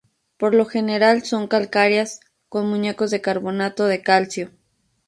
[0.37, 4.49] Por lo general son calcáreas, con muñecos de carbonato de calcio.